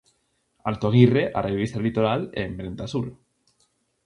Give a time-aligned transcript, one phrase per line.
[0.71, 3.05] Altoaguirre, a revista "Litoral" e a Imprenta Sur.